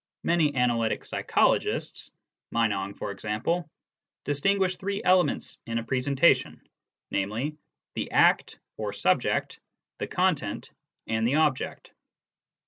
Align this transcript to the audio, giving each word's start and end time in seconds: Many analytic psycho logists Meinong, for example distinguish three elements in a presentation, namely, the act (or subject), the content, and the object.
Many 0.23 0.55
analytic 0.55 1.05
psycho 1.05 1.51
logists 1.51 2.09
Meinong, 2.51 2.97
for 2.97 3.11
example 3.11 3.69
distinguish 4.23 4.75
three 4.75 5.03
elements 5.03 5.59
in 5.67 5.77
a 5.77 5.83
presentation, 5.83 6.59
namely, 7.11 7.55
the 7.93 8.09
act 8.09 8.57
(or 8.77 8.93
subject), 8.93 9.59
the 9.99 10.07
content, 10.07 10.71
and 11.05 11.27
the 11.27 11.35
object. 11.35 11.91